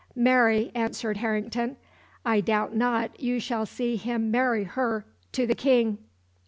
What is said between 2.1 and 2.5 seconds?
"I